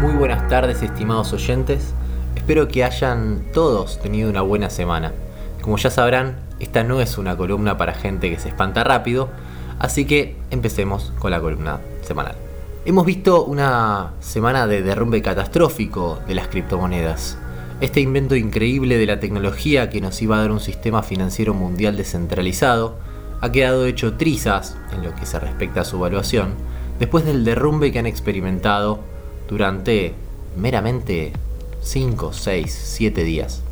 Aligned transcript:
muy 0.00 0.12
buenas 0.12 0.46
tardes 0.48 0.82
estimados 0.82 1.32
oyentes. 1.32 1.94
Espero 2.34 2.68
que 2.68 2.84
hayan 2.84 3.44
todos 3.52 3.98
tenido 4.00 4.28
una 4.28 4.42
buena 4.42 4.68
semana. 4.68 5.12
Como 5.62 5.78
ya 5.78 5.90
sabrán, 5.90 6.36
esta 6.60 6.84
no 6.84 7.00
es 7.00 7.16
una 7.16 7.36
columna 7.36 7.78
para 7.78 7.94
gente 7.94 8.30
que 8.30 8.38
se 8.38 8.48
espanta 8.48 8.84
rápido, 8.84 9.30
así 9.78 10.04
que 10.04 10.36
empecemos 10.50 11.12
con 11.18 11.30
la 11.30 11.40
columna 11.40 11.80
semanal. 12.02 12.34
Hemos 12.84 13.06
visto 13.06 13.44
una 13.44 14.12
semana 14.20 14.66
de 14.66 14.82
derrumbe 14.82 15.22
catastrófico 15.22 16.20
de 16.28 16.34
las 16.34 16.48
criptomonedas. 16.48 17.38
Este 17.80 18.00
invento 18.00 18.36
increíble 18.36 18.98
de 18.98 19.06
la 19.06 19.18
tecnología 19.18 19.88
que 19.88 20.02
nos 20.02 20.20
iba 20.20 20.36
a 20.36 20.40
dar 20.40 20.50
un 20.50 20.60
sistema 20.60 21.02
financiero 21.02 21.54
mundial 21.54 21.96
descentralizado 21.96 22.96
ha 23.40 23.50
quedado 23.50 23.86
hecho 23.86 24.14
trizas 24.14 24.76
en 24.92 25.04
lo 25.04 25.14
que 25.14 25.26
se 25.26 25.40
respecta 25.40 25.80
a 25.80 25.84
su 25.84 25.96
evaluación 25.96 26.54
después 26.98 27.24
del 27.24 27.44
derrumbe 27.44 27.92
que 27.92 27.98
han 27.98 28.06
experimentado 28.06 29.15
durante 29.48 30.14
meramente 30.56 31.32
5, 31.82 32.32
6, 32.32 32.80
7 32.96 33.24
días. 33.24 33.62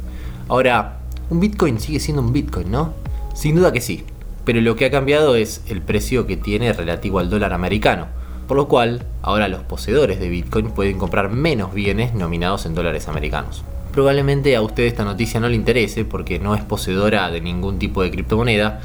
Ahora, 0.48 1.00
un 1.30 1.40
Bitcoin 1.40 1.80
sigue 1.80 2.00
siendo 2.00 2.22
un 2.22 2.32
Bitcoin, 2.32 2.70
¿no? 2.70 2.92
Sin 3.34 3.56
duda 3.56 3.72
que 3.72 3.80
sí, 3.80 4.04
pero 4.44 4.60
lo 4.60 4.76
que 4.76 4.84
ha 4.84 4.90
cambiado 4.90 5.36
es 5.36 5.62
el 5.68 5.80
precio 5.80 6.26
que 6.26 6.36
tiene 6.36 6.72
relativo 6.72 7.18
al 7.18 7.30
dólar 7.30 7.52
americano, 7.52 8.06
por 8.46 8.56
lo 8.56 8.68
cual 8.68 9.06
ahora 9.22 9.48
los 9.48 9.62
poseedores 9.62 10.20
de 10.20 10.28
Bitcoin 10.28 10.70
pueden 10.70 10.98
comprar 10.98 11.30
menos 11.30 11.72
bienes 11.72 12.14
nominados 12.14 12.66
en 12.66 12.74
dólares 12.74 13.08
americanos. 13.08 13.64
Probablemente 13.92 14.54
a 14.54 14.62
usted 14.62 14.84
esta 14.84 15.04
noticia 15.04 15.41
no 15.41 15.48
le 15.48 15.54
interese 15.54 16.04
porque 16.04 16.38
no 16.38 16.54
es 16.54 16.62
poseedora 16.62 17.30
de 17.30 17.41
ningún 17.41 17.78
tipo 17.78 18.02
de 18.02 18.10
criptomoneda, 18.10 18.80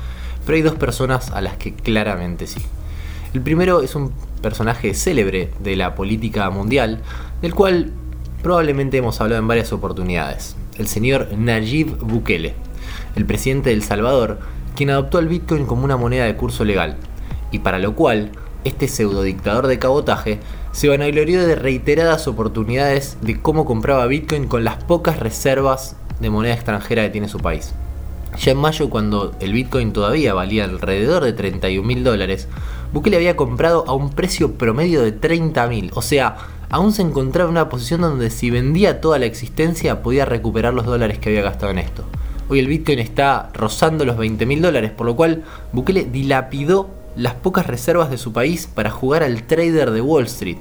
pero 0.46 0.56
hay 0.56 0.62
dos 0.62 0.76
personas 0.76 1.32
a 1.32 1.42
las 1.42 1.58
que 1.58 1.74
claramente 1.74 2.48
sí. 2.48 2.62
El 3.34 3.42
primero 3.42 3.82
es 3.82 3.96
un 3.96 4.14
personaje 4.40 4.94
célebre 4.94 5.52
de 5.60 5.76
la 5.76 5.96
política 5.96 6.50
mundial, 6.50 7.02
del 7.42 7.54
cual 7.54 7.92
probablemente 8.42 8.98
hemos 8.98 9.20
hablado 9.22 9.42
en 9.42 9.48
varias 9.48 9.74
oportunidades, 9.74 10.56
el 10.78 10.88
señor 10.88 11.30
Nayib 11.38 11.98
Bukele, 12.00 12.54
el 13.16 13.26
presidente 13.26 13.70
de 13.70 13.76
El 13.76 13.84
Salvador, 13.84 14.40
quien 14.76 14.90
adoptó 14.90 15.20
el 15.20 15.28
Bitcoin 15.28 15.66
como 15.66 15.84
una 15.84 15.98
moneda 15.98 16.26
de 16.26 16.36
curso 16.36 16.64
legal, 16.64 16.98
y 17.52 17.60
para 17.60 17.80
lo 17.80 17.96
cual 17.96 18.32
este 18.64 18.88
pseudo 18.88 19.24
dictador 19.24 19.68
de 19.68 19.80
cabotaje 19.80 20.40
se 20.72 20.90
vanaglorió 20.90 21.46
de 21.46 21.56
reiteradas 21.56 22.28
oportunidades 22.28 23.18
de 23.22 23.42
cómo 23.42 23.66
compraba 23.66 24.06
Bitcoin 24.08 24.48
con 24.48 24.64
las 24.64 24.84
pocas 24.84 25.20
reservas 25.20 25.96
de 26.20 26.30
moneda 26.30 26.54
extranjera 26.54 27.04
que 27.04 27.10
tiene 27.10 27.30
su 27.30 27.40
país. 27.40 27.74
Ya 28.40 28.54
en 28.54 28.58
mayo, 28.58 28.90
cuando 28.90 29.36
el 29.42 29.52
Bitcoin 29.52 29.92
todavía 29.92 30.34
valía 30.34 30.64
alrededor 30.64 31.26
de 31.26 31.34
31 31.34 31.86
mil 31.86 32.06
dólares, 32.06 32.48
Bukele 32.94 33.18
había 33.18 33.36
comprado 33.36 33.84
a 33.86 33.94
un 33.94 34.12
precio 34.12 34.54
promedio 34.54 35.02
de 35.02 35.12
30 35.12 35.68
mil, 35.68 35.92
o 35.94 36.02
sea, 36.02 36.38
aún 36.70 36.94
se 36.94 37.02
encontraba 37.02 37.50
en 37.50 37.58
una 37.58 37.68
posición 37.68 38.00
donde 38.00 38.30
si 38.30 38.50
vendía 38.50 39.02
toda 39.02 39.20
la 39.20 39.26
existencia 39.26 40.02
podía 40.02 40.24
recuperar 40.24 40.74
los 40.74 40.86
dólares 40.86 41.20
que 41.20 41.30
había 41.30 41.42
gastado 41.42 41.74
en 41.74 41.80
esto. 41.80 42.06
Hoy 42.48 42.60
el 42.60 42.68
Bitcoin 42.68 43.00
está 43.00 43.50
rozando 43.54 44.06
los 44.06 44.18
20 44.18 44.46
mil 44.46 44.62
dólares, 44.62 44.92
por 44.92 45.06
lo 45.06 45.18
cual 45.18 45.44
Bukele 45.74 46.06
dilapidó 46.06 46.90
las 47.18 47.34
pocas 47.34 47.68
reservas 47.68 48.10
de 48.10 48.18
su 48.18 48.32
país 48.32 48.68
para 48.74 48.90
jugar 48.90 49.22
al 49.22 49.44
trader 49.44 49.92
de 49.92 50.00
Wall 50.00 50.26
Street. 50.26 50.58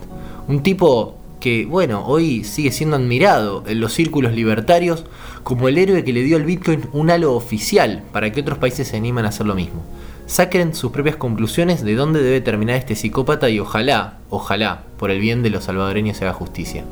Un 0.48 0.65
tipo 0.65 1.17
que, 1.41 1.67
bueno, 1.67 2.05
hoy 2.06 2.44
sigue 2.44 2.72
siendo 2.72 2.97
admirado 2.97 3.64
en 3.67 3.81
los 3.81 3.92
círculos 3.92 4.33
libertarios 4.33 5.05
como 5.45 5.69
el 5.69 5.78
héroe 5.78 6.05
que 6.05 6.12
le 6.12 6.22
dio 6.22 6.36
al 6.36 6.45
Bitcoin 6.45 6.89
un 6.92 7.11
halo 7.11 7.34
oficial 7.34 8.03
para 8.12 8.33
que 8.33 8.41
otros 8.41 8.58
países 8.58 8.89
se 8.89 8.97
animen 8.97 9.25
a 9.25 9.28
hacer 9.28 9.47
lo 9.47 9.55
mismo. 9.55 9.83
Saquen 10.27 10.75
sus 10.75 10.92
propias 10.92 11.17
conclusiones 11.17 11.83
de 11.83 11.95
dónde 11.95 12.22
debe 12.22 12.41
terminar 12.41 12.77
este 12.77 12.95
psicópata 12.95 13.48
y 13.48 13.61
ojalá, 13.61 14.19
ojalá, 14.28 14.83
por 14.98 15.11
el 15.11 15.20
bien 15.20 15.42
de 15.42 15.50
los 15.50 15.64
salvadoreños 15.64 16.19
se 16.19 16.25
haga 16.25 16.34
justicia. 16.34 16.84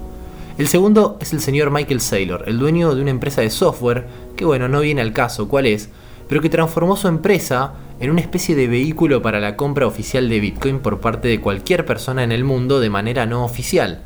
El 0.56 0.68
segundo 0.68 1.18
es 1.20 1.34
el 1.34 1.40
señor 1.40 1.70
Michael 1.70 2.00
Saylor, 2.00 2.44
el 2.46 2.58
dueño 2.58 2.94
de 2.94 3.02
una 3.02 3.10
empresa 3.10 3.42
de 3.42 3.50
software 3.50 4.06
que, 4.36 4.46
bueno, 4.46 4.68
no 4.68 4.80
viene 4.80 5.02
al 5.02 5.12
caso 5.12 5.48
cuál 5.48 5.66
es, 5.66 5.90
pero 6.28 6.40
que 6.40 6.48
transformó 6.48 6.96
su 6.96 7.08
empresa 7.08 7.74
en 8.00 8.10
una 8.10 8.22
especie 8.22 8.54
de 8.54 8.68
vehículo 8.68 9.20
para 9.20 9.38
la 9.38 9.56
compra 9.56 9.86
oficial 9.86 10.30
de 10.30 10.40
Bitcoin 10.40 10.80
por 10.80 11.00
parte 11.00 11.28
de 11.28 11.40
cualquier 11.40 11.84
persona 11.84 12.24
en 12.24 12.32
el 12.32 12.44
mundo 12.44 12.80
de 12.80 12.88
manera 12.88 13.26
no 13.26 13.44
oficial. 13.44 14.02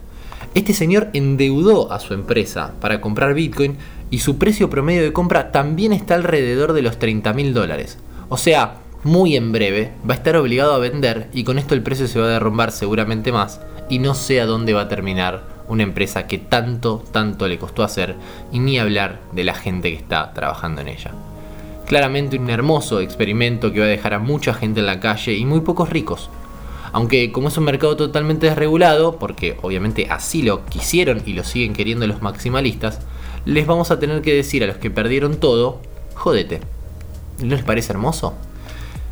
Este 0.54 0.74
señor 0.74 1.10
endeudó 1.12 1.92
a 1.92 2.00
su 2.00 2.12
empresa 2.12 2.74
para 2.80 3.00
comprar 3.00 3.34
Bitcoin 3.34 3.76
y 4.10 4.18
su 4.18 4.36
precio 4.36 4.68
promedio 4.68 5.02
de 5.02 5.12
compra 5.12 5.52
también 5.52 5.92
está 5.92 6.16
alrededor 6.16 6.72
de 6.72 6.82
los 6.82 6.98
30 6.98 7.32
mil 7.34 7.54
dólares. 7.54 7.98
O 8.28 8.36
sea, 8.36 8.78
muy 9.04 9.36
en 9.36 9.52
breve 9.52 9.92
va 10.08 10.14
a 10.14 10.16
estar 10.16 10.36
obligado 10.36 10.74
a 10.74 10.78
vender 10.78 11.28
y 11.32 11.44
con 11.44 11.56
esto 11.58 11.74
el 11.74 11.82
precio 11.82 12.08
se 12.08 12.18
va 12.18 12.26
a 12.26 12.30
derrumbar 12.30 12.72
seguramente 12.72 13.30
más 13.30 13.60
y 13.88 14.00
no 14.00 14.14
sé 14.14 14.40
a 14.40 14.46
dónde 14.46 14.72
va 14.72 14.82
a 14.82 14.88
terminar 14.88 15.44
una 15.68 15.84
empresa 15.84 16.26
que 16.26 16.38
tanto, 16.38 17.04
tanto 17.12 17.46
le 17.46 17.58
costó 17.58 17.84
hacer 17.84 18.16
y 18.50 18.58
ni 18.58 18.78
hablar 18.80 19.20
de 19.30 19.44
la 19.44 19.54
gente 19.54 19.90
que 19.90 19.96
está 19.96 20.32
trabajando 20.34 20.80
en 20.80 20.88
ella. 20.88 21.12
Claramente 21.86 22.38
un 22.38 22.50
hermoso 22.50 23.00
experimento 23.00 23.72
que 23.72 23.78
va 23.78 23.86
a 23.86 23.88
dejar 23.88 24.14
a 24.14 24.18
mucha 24.18 24.52
gente 24.52 24.80
en 24.80 24.86
la 24.86 24.98
calle 24.98 25.34
y 25.34 25.44
muy 25.44 25.60
pocos 25.60 25.90
ricos. 25.90 26.28
Aunque 26.92 27.32
como 27.32 27.48
es 27.48 27.56
un 27.56 27.64
mercado 27.64 27.96
totalmente 27.96 28.48
desregulado, 28.48 29.18
porque 29.18 29.56
obviamente 29.62 30.08
así 30.10 30.42
lo 30.42 30.64
quisieron 30.66 31.22
y 31.24 31.32
lo 31.32 31.44
siguen 31.44 31.72
queriendo 31.72 32.06
los 32.06 32.22
maximalistas, 32.22 33.00
les 33.44 33.66
vamos 33.66 33.90
a 33.90 33.98
tener 33.98 34.22
que 34.22 34.34
decir 34.34 34.64
a 34.64 34.66
los 34.66 34.76
que 34.76 34.90
perdieron 34.90 35.36
todo, 35.36 35.80
jodete. 36.14 36.60
¿No 37.42 37.54
les 37.54 37.64
parece 37.64 37.92
hermoso? 37.92 38.34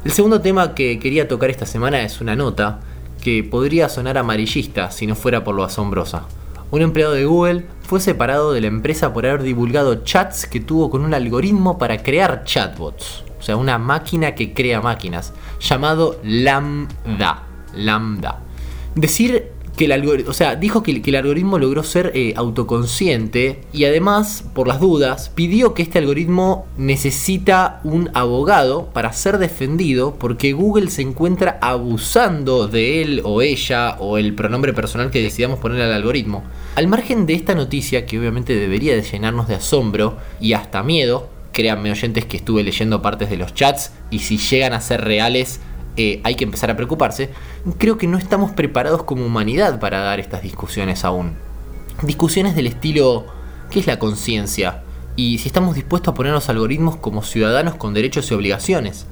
El 0.04 0.12
segundo 0.12 0.40
tema 0.40 0.74
que 0.74 0.98
quería 0.98 1.28
tocar 1.28 1.50
esta 1.50 1.66
semana 1.66 2.02
es 2.02 2.20
una 2.20 2.36
nota 2.36 2.80
que 3.22 3.42
podría 3.42 3.88
sonar 3.88 4.18
amarillista 4.18 4.90
si 4.90 5.06
no 5.06 5.14
fuera 5.14 5.44
por 5.44 5.54
lo 5.54 5.64
asombrosa. 5.64 6.26
Un 6.70 6.82
empleado 6.82 7.14
de 7.14 7.24
Google 7.24 7.64
fue 7.82 8.00
separado 8.00 8.52
de 8.52 8.60
la 8.60 8.66
empresa 8.66 9.14
por 9.14 9.24
haber 9.24 9.42
divulgado 9.42 10.04
chats 10.04 10.46
que 10.46 10.60
tuvo 10.60 10.90
con 10.90 11.02
un 11.02 11.14
algoritmo 11.14 11.78
para 11.78 12.02
crear 12.02 12.44
chatbots. 12.44 13.24
O 13.40 13.42
sea, 13.42 13.56
una 13.56 13.78
máquina 13.78 14.34
que 14.34 14.52
crea 14.52 14.80
máquinas, 14.80 15.32
llamado 15.60 16.20
Lambda. 16.22 17.47
Lambda. 17.74 18.40
Decir 18.94 19.58
que 19.78 19.84
el 19.84 19.92
algoritmo, 19.92 20.30
o 20.32 20.34
sea, 20.34 20.56
dijo 20.56 20.82
que, 20.82 20.90
el 20.90 21.14
algoritmo 21.14 21.56
logró 21.58 21.84
ser 21.84 22.10
eh, 22.14 22.34
autoconsciente 22.36 23.60
y 23.72 23.84
además, 23.84 24.44
por 24.52 24.66
las 24.66 24.80
dudas, 24.80 25.30
pidió 25.34 25.72
que 25.72 25.82
este 25.82 26.00
algoritmo 26.00 26.66
necesita 26.76 27.80
un 27.84 28.10
abogado 28.12 28.90
para 28.92 29.12
ser 29.12 29.38
defendido 29.38 30.16
porque 30.18 30.52
Google 30.52 30.90
se 30.90 31.02
encuentra 31.02 31.58
abusando 31.62 32.66
de 32.66 33.02
él 33.02 33.22
o 33.24 33.40
ella 33.40 33.96
o 34.00 34.18
el 34.18 34.34
pronombre 34.34 34.72
personal 34.72 35.10
que 35.10 35.22
decidamos 35.22 35.60
poner 35.60 35.80
al 35.80 35.92
algoritmo. 35.92 36.42
Al 36.74 36.88
margen 36.88 37.24
de 37.24 37.34
esta 37.34 37.54
noticia, 37.54 38.04
que 38.04 38.18
obviamente 38.18 38.56
debería 38.56 38.96
de 38.96 39.02
llenarnos 39.02 39.46
de 39.46 39.54
asombro 39.54 40.16
y 40.40 40.54
hasta 40.54 40.82
miedo, 40.82 41.28
créanme 41.52 41.92
oyentes 41.92 42.24
que 42.24 42.38
estuve 42.38 42.64
leyendo 42.64 43.00
partes 43.00 43.30
de 43.30 43.36
los 43.36 43.54
chats 43.54 43.92
y 44.10 44.18
si 44.20 44.38
llegan 44.38 44.72
a 44.72 44.80
ser 44.80 45.04
reales, 45.04 45.60
eh, 46.00 46.20
hay 46.22 46.36
que 46.36 46.44
empezar 46.44 46.70
a 46.70 46.76
preocuparse, 46.76 47.30
creo 47.76 47.98
que 47.98 48.06
no 48.06 48.18
estamos 48.18 48.52
preparados 48.52 49.02
como 49.02 49.26
humanidad 49.26 49.80
para 49.80 49.98
dar 49.98 50.20
estas 50.20 50.42
discusiones 50.42 51.04
aún. 51.04 51.32
Discusiones 52.04 52.54
del 52.54 52.68
estilo, 52.68 53.26
¿qué 53.68 53.80
es 53.80 53.88
la 53.88 53.98
conciencia? 53.98 54.84
Y 55.16 55.38
si 55.38 55.48
estamos 55.48 55.74
dispuestos 55.74 56.12
a 56.12 56.14
poner 56.14 56.32
los 56.32 56.48
algoritmos 56.48 56.94
como 56.94 57.24
ciudadanos 57.24 57.74
con 57.74 57.94
derechos 57.94 58.30
y 58.30 58.34
obligaciones. 58.34 59.06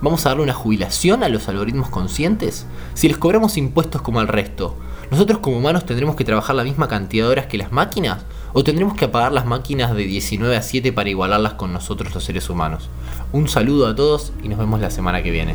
¿Vamos 0.00 0.24
a 0.24 0.30
darle 0.30 0.44
una 0.44 0.54
jubilación 0.54 1.22
a 1.22 1.28
los 1.28 1.46
algoritmos 1.50 1.90
conscientes? 1.90 2.64
Si 2.94 3.06
les 3.06 3.18
cobramos 3.18 3.58
impuestos 3.58 4.00
como 4.00 4.20
al 4.20 4.28
resto, 4.28 4.74
¿nosotros 5.10 5.40
como 5.40 5.58
humanos 5.58 5.84
tendremos 5.84 6.16
que 6.16 6.24
trabajar 6.24 6.56
la 6.56 6.64
misma 6.64 6.88
cantidad 6.88 7.26
de 7.26 7.32
horas 7.32 7.46
que 7.48 7.58
las 7.58 7.70
máquinas? 7.70 8.24
¿O 8.54 8.64
tendremos 8.64 8.94
que 8.94 9.04
apagar 9.04 9.32
las 9.32 9.44
máquinas 9.44 9.94
de 9.94 10.04
19 10.04 10.56
a 10.56 10.62
7 10.62 10.94
para 10.94 11.10
igualarlas 11.10 11.52
con 11.52 11.74
nosotros 11.74 12.14
los 12.14 12.24
seres 12.24 12.48
humanos? 12.48 12.88
Un 13.30 13.46
saludo 13.46 13.86
a 13.86 13.94
todos 13.94 14.32
y 14.42 14.48
nos 14.48 14.58
vemos 14.58 14.80
la 14.80 14.88
semana 14.88 15.22
que 15.22 15.30
viene. 15.30 15.54